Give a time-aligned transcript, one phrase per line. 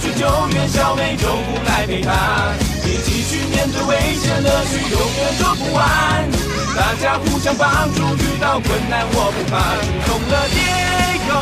[0.00, 2.56] 去救援，小美就不来陪伴。
[2.84, 6.28] 一起去面对危险，乐趣永远做不完。
[6.76, 9.76] 大家互相帮助，遇到困难我不怕。
[10.06, 11.40] 出动了，Diego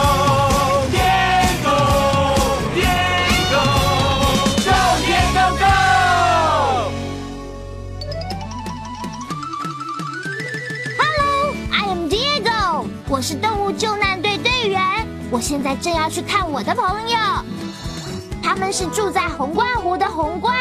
[0.92, 1.78] Diego
[2.74, 3.64] Diego
[4.64, 4.72] Go
[5.58, 5.64] go
[10.98, 14.80] Hello，I am Diego，我是动物救难队队员。
[15.30, 17.18] 我现在正要去看我的朋友，
[18.46, 20.54] 他们是住在红冠湖的红冠。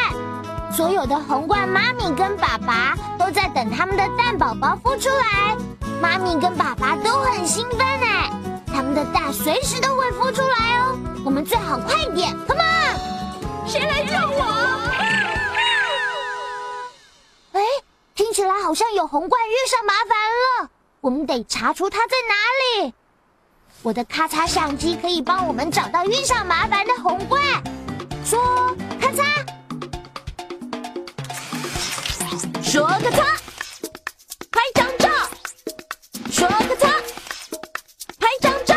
[0.76, 5.56] 所有的红冠妈咪跟爸爸都在等他们的蛋宝宝孵出来，
[6.02, 8.32] 妈咪跟爸爸都很兴奋哎，
[8.66, 10.98] 他们的蛋随时都会孵出来哦。
[11.24, 13.68] 我们最好快点，Come on！
[13.68, 14.44] 谁来救我？
[17.54, 17.62] 哎，
[18.16, 20.18] 听起来好像有红冠遇上麻烦
[20.64, 20.70] 了，
[21.02, 22.34] 我们得查出它在哪
[22.84, 22.96] 里。
[23.86, 27.40] 我的咔嚓相机可以帮我们找到遇上麻烦的红怪。
[28.24, 29.24] 说咔嚓，
[32.64, 33.24] 说咔嚓，
[34.52, 35.08] 拍张照。
[36.32, 36.90] 说咔嚓，
[38.20, 38.74] 拍张照。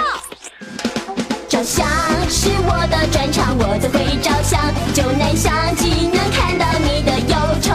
[1.48, 1.88] 照相
[2.28, 4.60] 是我的专长，我最会照相。
[4.92, 7.72] 救难相机能看到你的忧愁，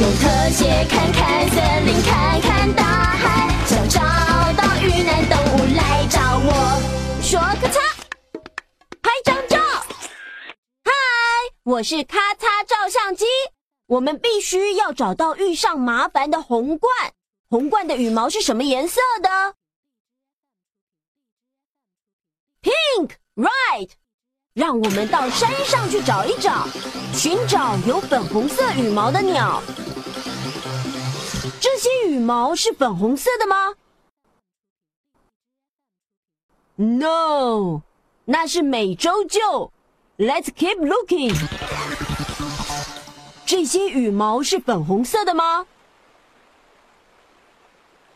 [0.00, 2.97] 用特写看看森林，看看大
[11.68, 13.26] 我是咔嚓照相机。
[13.88, 17.12] 我们必须要找到遇上麻烦的红冠。
[17.50, 19.54] 红冠的羽毛是什么颜色的
[22.62, 23.90] ？Pink, right。
[24.54, 26.66] 让我们到山上去找一找，
[27.12, 29.62] 寻找有粉红色羽毛的鸟。
[31.60, 33.74] 这些羽毛是粉红色的吗
[36.76, 37.82] ？No，
[38.24, 39.70] 那是美洲鹫。
[40.18, 41.32] Let's keep looking。
[43.46, 45.64] 这些羽毛是粉红色的吗？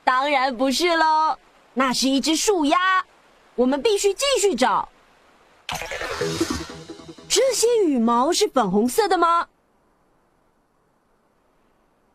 [0.02, 1.38] 当然不是喽，
[1.74, 3.06] 那是一只树鸭。
[3.54, 4.88] 我们必须继续找。
[7.28, 9.46] 这些羽毛是粉红色的吗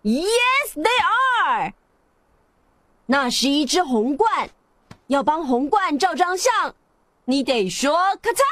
[0.04, 0.90] ？Yes, they
[1.56, 1.74] are。
[3.06, 4.50] 那是一只红冠。
[5.08, 6.76] 要帮红冠照张相，
[7.24, 8.44] 你得说咔嚓。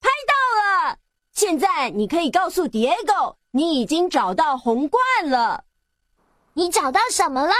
[0.00, 0.98] 拍到了！
[1.34, 5.64] 现在你可以告诉 Diego，你已经找到红冠了。
[6.52, 7.52] 你找到什么了？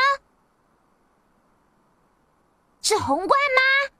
[2.82, 3.90] 是红冠吗？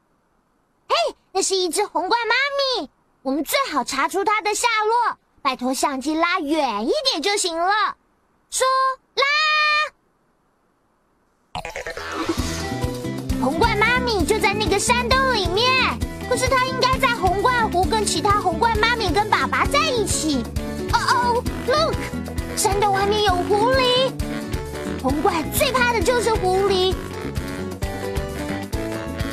[0.88, 0.94] 嘿，
[1.32, 2.34] 那是一只红冠妈
[2.80, 2.88] 咪。
[3.22, 5.18] 我们最好查出它的下落。
[5.42, 7.96] 拜托相机拉远一点就行了。
[8.50, 8.64] 说
[9.14, 9.24] 拉。
[13.42, 15.98] 红冠妈咪就在那个山洞里面，
[16.30, 20.42] 可是它应该在红冠湖跟其他红冠妈咪跟爸爸在一起。
[20.92, 21.94] 哦哦，look，
[22.56, 24.12] 山洞外面有狐狸。
[25.02, 26.94] 红怪最怕的就是狐狸，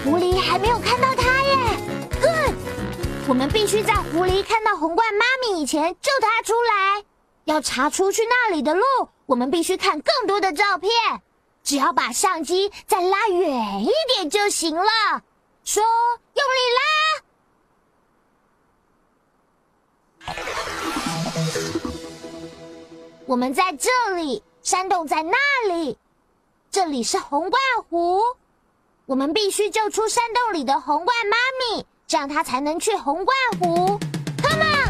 [0.03, 1.58] 狐狸还没有看到它耶。
[2.22, 2.56] Good，
[3.28, 7.03] 我们必须在狐狸看到红冠妈咪以前救它出来。
[7.46, 8.84] 要查出去那里的路，
[9.25, 10.91] 我们必须看更多的照片。
[11.64, 14.84] 只要把相机再拉远一点就行了。
[15.64, 17.01] 说，用力拉！
[23.26, 25.38] 我们在这里，山洞在那
[25.70, 25.98] 里，
[26.70, 28.20] 这里是红冠湖。
[29.06, 31.38] 我们必须救出山洞里的红冠妈
[31.78, 34.00] 咪，这样它才能去红冠湖。
[34.42, 34.81] Come on，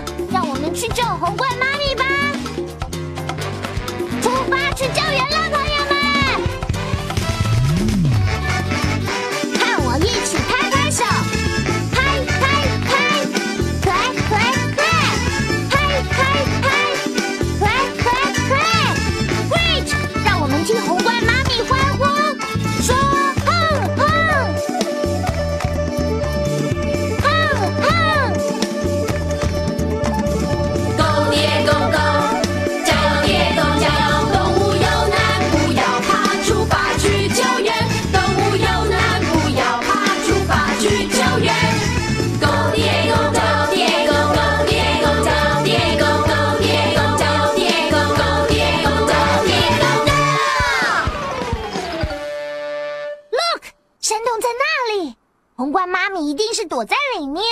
[56.62, 57.44] 是躲在里面。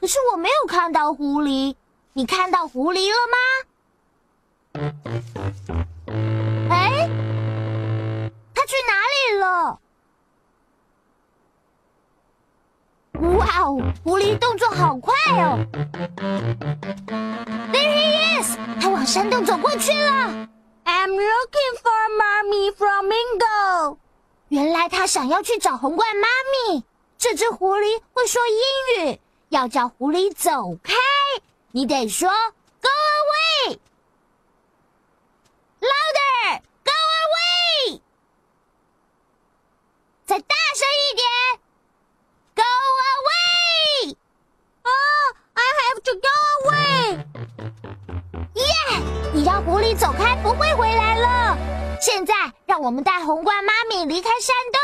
[0.00, 1.74] 可是我没有看到狐狸，
[2.12, 3.38] 你看到狐狸了吗？
[6.70, 7.10] 哎，
[8.54, 9.80] 它去哪里了？
[13.36, 15.12] 哇哦，狐狸动作好快
[15.42, 15.58] 哦
[17.72, 20.48] ！There he is，他往山洞走过去了。
[20.84, 23.96] I'm looking for mommy flamingo。
[24.50, 26.28] 原来他想要去找红冠妈
[26.70, 26.84] 咪。
[27.18, 30.94] 这只狐狸会说英语，要叫狐狸走开，
[31.72, 32.28] 你得说
[32.80, 33.78] Go away。
[35.80, 36.92] Louder, go
[37.24, 38.00] away。
[40.24, 41.26] 再大声一点
[42.54, 42.62] ，Go
[43.12, 44.16] away。
[44.82, 46.28] Oh, I have to go
[46.62, 47.24] away。
[48.54, 48.64] 耶！
[49.32, 51.56] 你让狐狸走开，不会回来了。
[52.00, 52.34] 现在，
[52.66, 54.80] 让我们带红冠妈咪离开山洞，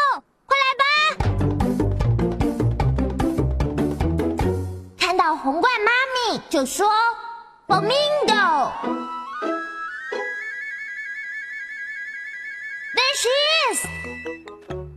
[6.48, 6.86] 就说
[7.66, 8.70] “Flamingo”。
[12.94, 13.28] There she
[13.72, 13.86] is。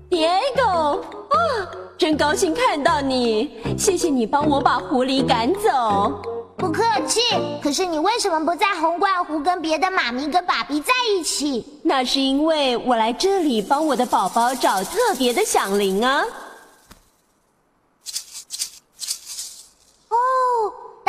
[0.10, 3.78] Diego，啊，真高兴看到你！
[3.78, 6.22] 谢谢你帮我把狐狸赶走。
[6.58, 7.22] 不客气。
[7.62, 11.66] 可是你为什么不在红冠湖跟别的妈咪跟爸比在一起？
[11.84, 16.24] 那是因为我来这里帮我的宝宝找特别的响铃啊。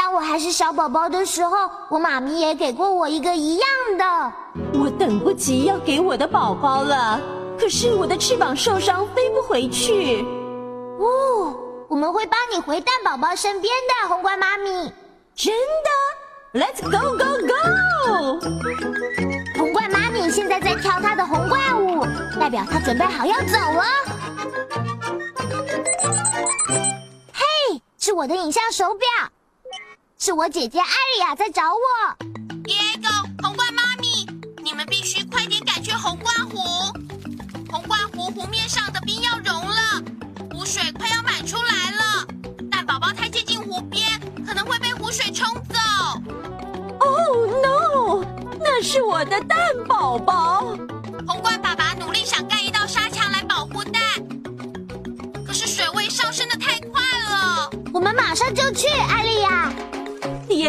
[0.06, 3.69] 当我还是小宝宝的时候，我妈咪也给过我一个一样
[3.99, 4.32] 的。
[4.79, 7.20] 我等不及要给我的宝宝了，
[7.58, 10.25] 可是我的翅膀受伤，飞不回去。
[11.00, 11.56] 哦，
[11.88, 14.93] 我们会帮你回蛋宝宝身边的，红冠妈咪。
[15.35, 18.38] 真的？Let's go go go！
[19.59, 22.06] 红冠妈咪现在在跳她的红怪舞，
[22.38, 23.82] 代表她准备好要走了。
[27.32, 29.09] 嘿，是我的影像手表，
[30.19, 32.27] 是我姐姐艾莉亚在找我。
[32.65, 34.27] Diego，红冠妈咪，
[34.65, 36.59] 你们必须快点赶去红冠湖。
[37.71, 40.03] 红冠湖湖面上的冰要融了，
[40.53, 42.27] 湖水快要满出来了。
[42.71, 44.03] 但宝宝太接近湖边，
[44.47, 45.79] 可能会被湖水冲走。
[46.99, 48.25] Oh no！
[48.59, 50.77] 那是我的蛋宝宝。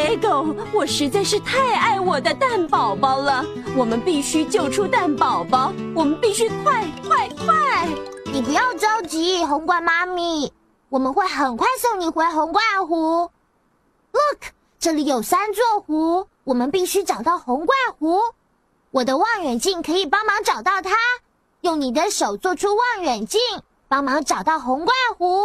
[0.08, 3.44] Diego，我实在是太爱我的蛋宝宝了，
[3.76, 7.86] 我们必须救出蛋宝宝，我们必须快快快！
[8.32, 10.50] 你不要着急，红冠妈咪，
[10.88, 13.30] 我们会很快送你回红冠湖。
[14.14, 18.18] Look，这里有三座湖，我们必须找到红冠湖。
[18.92, 20.92] 我的望远镜可以帮忙找到它，
[21.60, 23.42] 用你的手做出望远镜，
[23.90, 25.44] 帮忙找到红冠湖。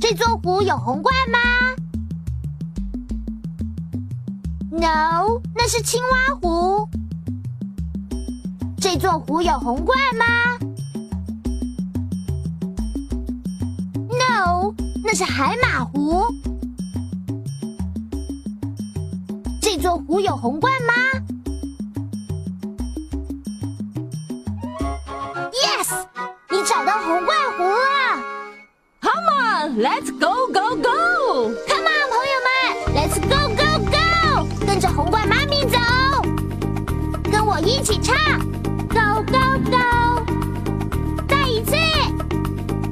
[0.00, 1.38] 这座湖有红冠吗
[4.72, 6.88] ？No，那是青蛙湖。
[8.80, 10.24] 这座湖有红冠吗
[14.08, 14.74] ？No，
[15.04, 16.24] 那是海马湖。
[19.60, 20.94] 这座湖有红冠吗
[25.52, 26.06] ？Yes，
[26.50, 28.22] 你找到红冠湖了。
[29.02, 30.91] Come on，Let's go go go！
[37.54, 38.16] 我一起唱
[38.88, 39.38] ，Go go
[39.70, 39.76] go！
[41.28, 41.74] 再一次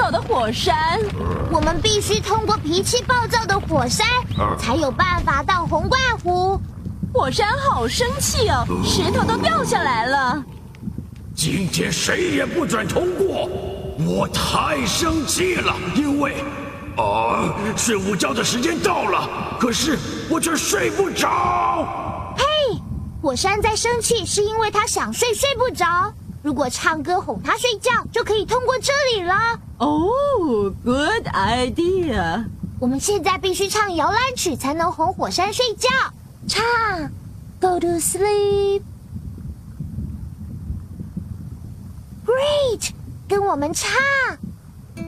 [0.10, 1.00] 躁的火山，
[1.52, 4.08] 我们必须通过脾气暴躁的火山，
[4.58, 6.60] 才有办法到红怪湖。
[7.14, 10.44] 火山好生气哦，石头都掉下来了。
[11.36, 13.48] 今天谁也不准通过，
[14.00, 16.44] 我太生气了，因为
[16.98, 19.96] 啊，睡午觉的时间到了，可是
[20.28, 22.36] 我却睡不着。
[22.36, 22.44] 嘿
[23.22, 26.12] 火山在生气是因为他想睡睡不着。
[26.50, 29.60] 如果唱歌哄它睡觉，就可以通过这里了。
[29.78, 30.10] 哦
[30.84, 32.44] ，good idea。
[32.80, 35.88] 我们现在必须唱摇篮曲才能哄火山睡觉。
[36.48, 36.64] 唱
[37.62, 38.82] ，Go to sleep。
[42.26, 42.94] Great，
[43.28, 43.92] 跟我们唱。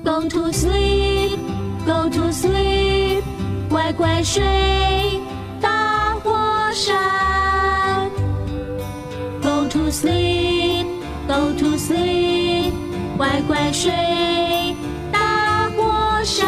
[0.03, 1.39] Go to sleep,
[1.88, 3.24] go to sleep，
[3.67, 5.19] 乖乖睡，
[5.60, 6.31] 大火
[6.71, 8.12] 山。
[9.41, 10.50] Go to sleep,
[11.31, 12.73] go to sleep，
[13.17, 13.89] 乖乖睡，
[15.13, 16.45] 大火山。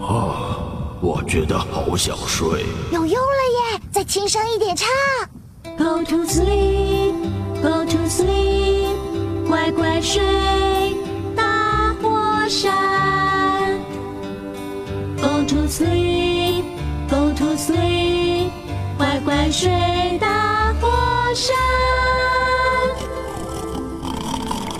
[0.00, 0.56] 啊，
[1.00, 2.64] 我觉得好想睡。
[2.92, 3.80] 有用了耶！
[3.90, 4.88] 再轻声一点唱。
[5.76, 7.14] Go to sleep,
[7.60, 8.94] go to sleep，
[9.48, 10.22] 乖乖睡，
[11.34, 13.76] 大火山。
[15.20, 16.62] Go to sleep,
[17.10, 18.50] go to sleep，
[18.96, 20.33] 乖乖睡，大火
[21.34, 21.56] 山。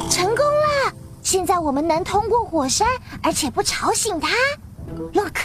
[0.09, 0.93] 成功了！
[1.23, 2.87] 现在我们能通过火山，
[3.23, 4.29] 而且不吵醒它。
[5.13, 5.37] Look，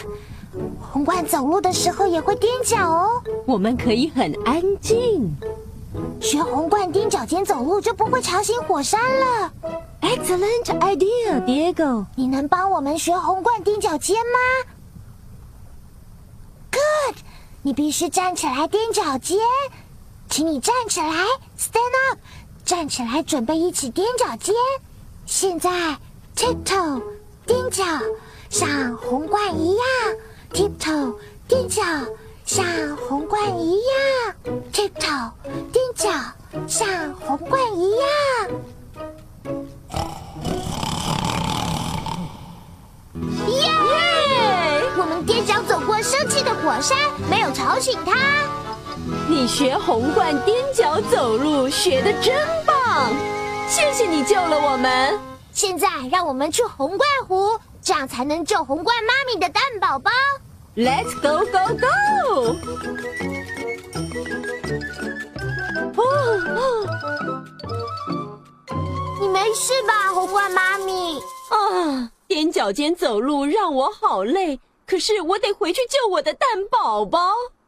[0.80, 3.22] 红冠走路的时候也会踮脚哦。
[3.46, 5.34] 我们可以很安静。
[6.20, 9.52] 学红冠踮脚尖走路就不会吵醒火山了。
[10.02, 12.06] Excellent idea, Diego。
[12.14, 14.70] 你能帮我们学红冠踮脚尖吗
[16.70, 17.16] ？Good，
[17.62, 19.38] 你必须站起来踮脚尖，
[20.30, 21.06] 请你站起来
[21.58, 22.18] ，Stand up，
[22.64, 24.54] 站起来准备一起踮脚尖。
[25.26, 25.68] 现在
[26.36, 27.02] tiptoe
[27.46, 27.84] 踮脚，
[28.48, 29.84] 像红冠一样
[30.52, 31.16] ；tiptoe
[31.48, 31.82] 踮脚，
[32.46, 32.64] 像
[32.96, 34.34] 红冠一样
[34.72, 35.32] ；tiptoe
[35.72, 36.10] 踮脚，
[36.68, 38.00] 像红冠一样。
[43.48, 43.68] 耶！
[44.96, 46.96] 我们踮脚走过生气的火山，
[47.28, 48.59] 没有吵醒它。
[49.30, 52.34] 你学红冠踮脚走路学的真
[52.66, 53.14] 棒，
[53.68, 55.16] 谢谢你救了我们。
[55.52, 60.10] 现在让我们去红冠湖，这样才能救红冠妈咪的蛋宝宝。
[60.74, 62.56] Let's go go go！
[69.20, 71.20] 你没事吧，红冠妈咪？
[71.50, 72.10] 啊！
[72.28, 77.20] 踮脚尖走路让我好累，可是我得回去救我的蛋宝宝。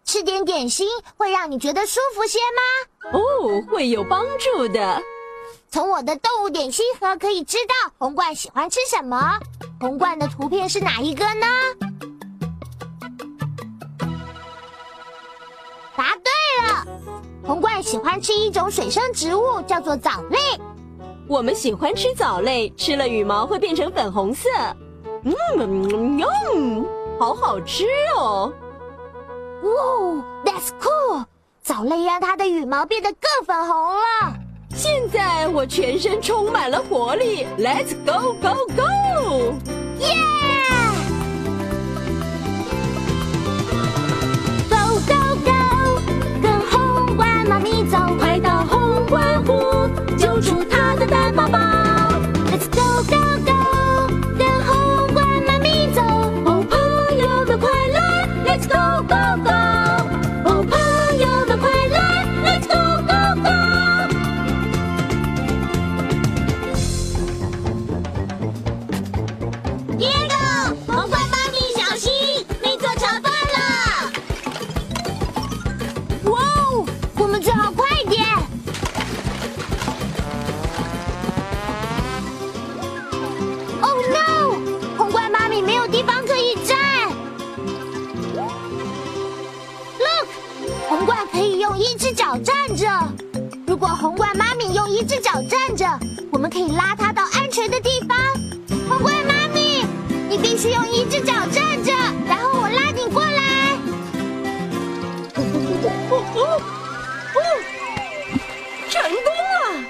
[0.04, 3.18] 吃点点心会让你觉得舒服些吗？
[3.18, 5.02] 哦，会有帮助的。
[5.70, 9.38] 从我的动物点心盒可以知道红冠喜欢吃什么。
[9.80, 11.46] 红冠的图片是哪一个呢？
[15.96, 16.86] 答对了，
[17.46, 20.38] 红冠喜欢吃一种水生植物，叫做藻类。
[21.28, 24.48] 我们喜欢吃藻类，吃了羽毛会变成粉红色。
[25.24, 26.20] 嗯嗯
[26.54, 26.86] 嗯，
[27.18, 28.52] 好好吃哦！
[29.62, 31.24] 哇，That's cool！
[31.62, 34.34] 藻类让它的羽毛变得更粉红了。
[34.74, 39.54] 现在我全身充满了活力，Let's go go go！
[40.00, 40.81] 耶！Go
[91.02, 92.86] 红冠可以用一只脚站着。
[93.66, 95.84] 如果红冠妈咪用一只脚站着，
[96.30, 98.16] 我们可以拉它到安全的地方。
[98.88, 99.84] 红冠妈咪，
[100.30, 101.92] 你必须用一只脚站着，
[102.24, 103.32] 然后我拉你过来。
[108.88, 109.84] 成功了！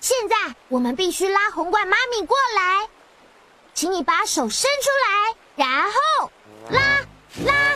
[0.00, 0.34] 现在
[0.66, 2.88] 我们必须拉红冠妈咪过来，
[3.72, 6.32] 请你把手伸出来，然后
[6.70, 6.80] 拉
[7.44, 7.71] 拉拉，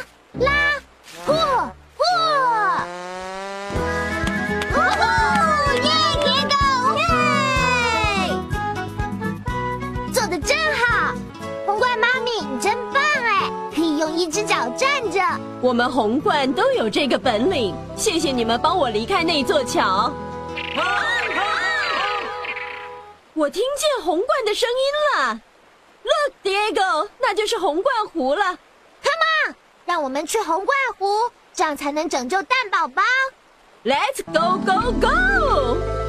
[15.66, 20.12] 我们红冠都有这个本领，谢谢你们帮我离开那座桥。
[23.34, 25.40] 我听见红冠的声音了
[26.04, 28.44] ，Look Diego，那就是红冠湖了。
[28.44, 33.02] Come on，让我们去红冠湖，这样才能拯救蛋宝宝。
[33.82, 36.05] Let's go go go！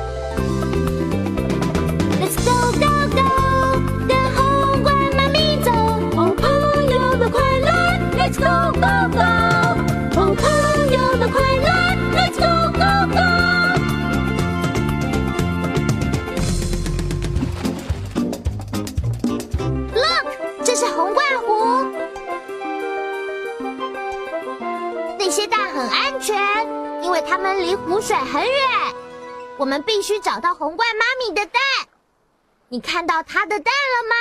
[27.08, 28.54] 因为他们离湖水很远。
[29.58, 31.62] 我们必须找到红冠妈咪的蛋。
[32.68, 34.16] 你看到它的蛋了吗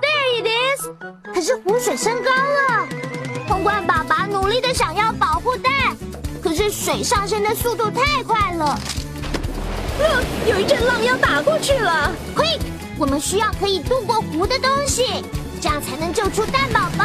[0.00, 0.88] ？There it is。
[1.34, 2.88] 可是湖水升高了，
[3.46, 5.94] 红冠爸爸努力的想要保护蛋，
[6.42, 8.78] 可是水上升的速度太快了。
[9.98, 12.10] 呃，有一阵浪要打过去了。
[12.34, 12.60] Quick，
[12.98, 15.22] 我们需要可以渡过湖的东西，
[15.60, 17.04] 这样才能救出蛋宝宝。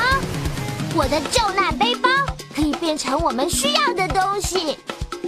[0.97, 2.09] 我的救难背包
[2.55, 4.75] 可以变成我们需要的东西。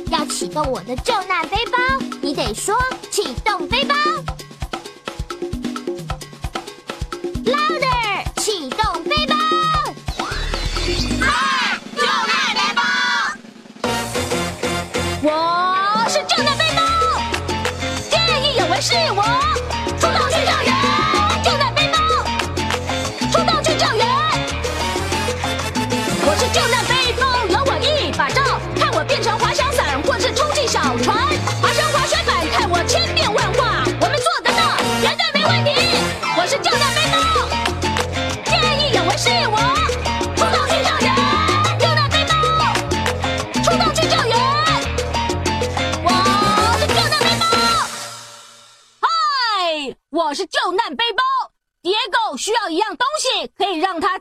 [0.10, 1.78] 要启动我的救难背包，
[2.22, 2.76] 你得说
[3.12, 3.94] 启动背包。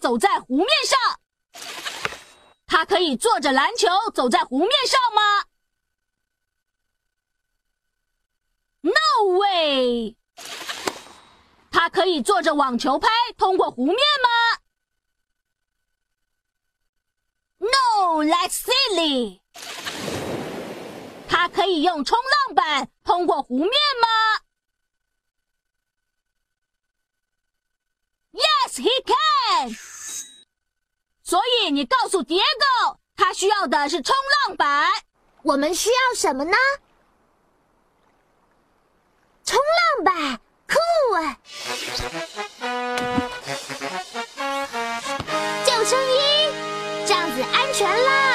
[0.09, 1.21] 走在湖面上。
[2.67, 5.45] 他可以坐着篮球走在湖面上吗
[8.81, 10.17] ？No way！
[11.71, 14.31] 他可以坐着网球拍通过湖面吗
[17.59, 19.43] ？No, that's silly。
[21.29, 24.09] 他可以用冲浪板通过湖面吗
[28.33, 29.98] ？Yes, he can。
[31.29, 34.89] 所以你告诉叠狗，他需要的是冲浪板。
[35.43, 36.57] 我们需要什么呢？
[39.45, 39.59] 冲
[39.99, 40.79] 浪板，酷
[41.17, 41.37] 啊！
[45.67, 46.51] 救生衣，
[47.07, 48.28] 这样子安全啦。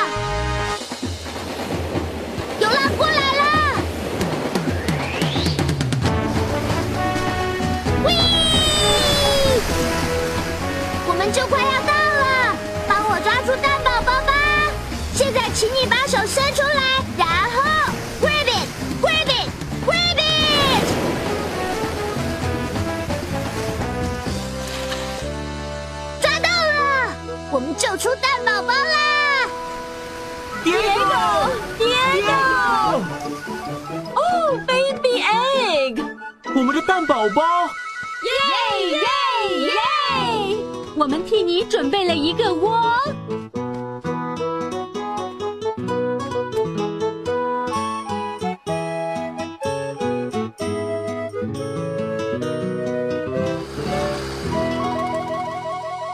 [41.93, 42.81] 备了一个窝。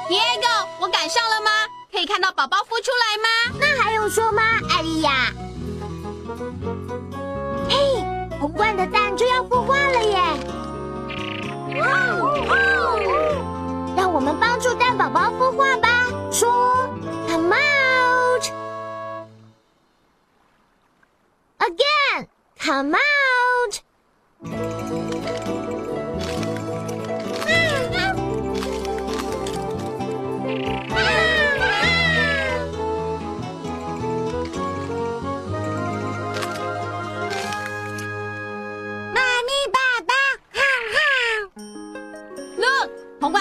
[0.10, 0.48] 蝶狗，
[0.82, 1.50] 我赶上了吗？
[1.94, 3.30] 可以看到宝宝孵出来吗？
[3.58, 5.32] 那还用说吗，艾丽亚？
[7.70, 8.04] 嘿，
[8.38, 10.20] 红冠的蛋就要孵化了耶！
[13.96, 15.69] 让我们帮助蛋宝宝孵化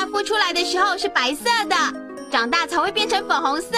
[0.08, 1.76] 孵出来的时候是白色的，
[2.30, 3.68] 长大才会变成粉红色。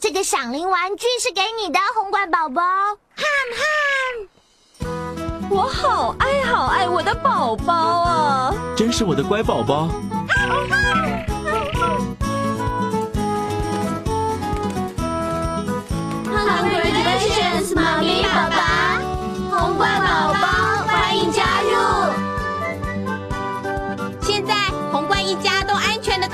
[0.00, 2.62] 这个响铃玩具是给你的，红冠宝宝。
[2.62, 3.62] 哈哈。
[5.48, 8.52] 我好爱好爱我的宝宝啊！
[8.76, 9.88] 真是我的乖宝宝。
[16.24, 18.65] Congratulations，妈咪爸爸，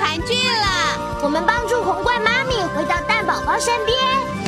[0.03, 1.21] 团聚了。
[1.23, 4.42] 我们帮助红冠妈咪回到蛋宝宝身边。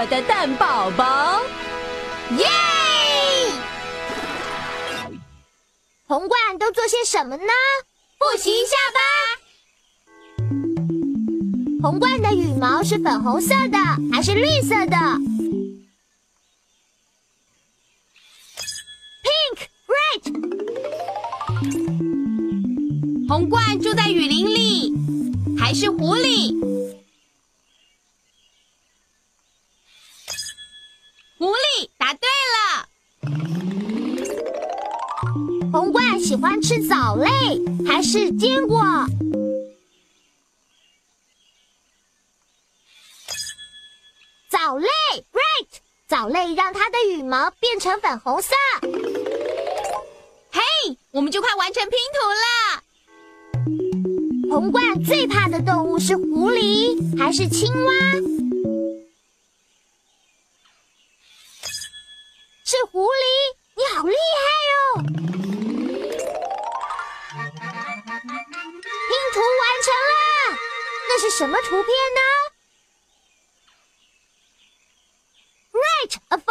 [0.00, 1.42] 我的蛋宝宝。
[2.36, 2.46] 耶！
[6.06, 7.42] 红冠都做些什么呢？
[8.16, 9.00] 复习一下吧。
[11.82, 13.78] 红冠的羽毛是粉红色的
[14.12, 14.96] 还是绿色的
[19.24, 19.58] ？Pink,
[19.88, 20.22] right。
[23.28, 24.92] 红冠住在雨林里，
[25.58, 26.54] 还是湖里？
[31.40, 32.88] 湖里，答对了。
[35.70, 37.28] 红冠喜欢吃藻类
[37.86, 38.80] 还是坚果？
[44.50, 44.88] 藻类
[45.32, 45.68] ，right。
[46.08, 48.54] 藻类让它的羽毛变成粉红色。
[50.50, 50.62] 嘿，
[51.10, 52.82] 我们就快完成拼图了。
[54.50, 57.92] 红冠最怕的动物是狐狸还是青蛙？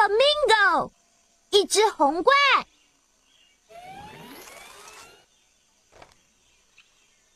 [0.08, 0.92] flamingo，
[1.50, 2.36] 一只红冠。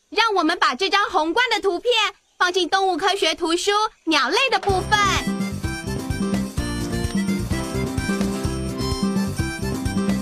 [0.09, 1.91] 让我们把这张红冠的图片
[2.37, 3.71] 放进动物科学图书
[4.05, 4.99] 鸟类的部分。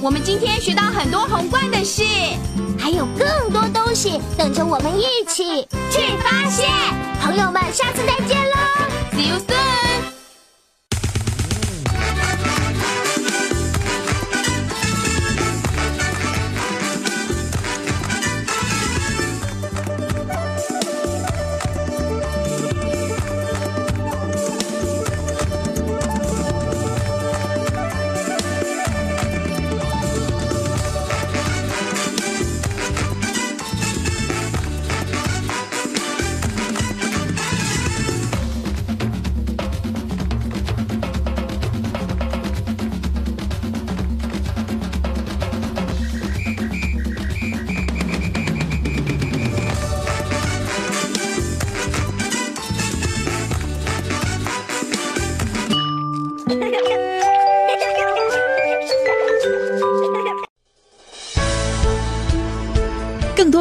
[0.02, 2.04] 我们今天学到很多红冠的事，
[2.80, 6.70] 还有更多东西等着我们一起去发现。
[7.22, 8.56] 朋友们，下次再见喽
[9.12, 10.19] ！See you soon。